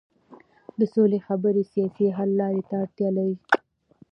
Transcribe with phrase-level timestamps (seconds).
[0.79, 3.35] د سولې خبرې سیاسي حل لارې ته اړتیا لري